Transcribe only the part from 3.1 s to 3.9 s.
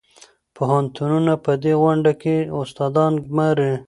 ګماري.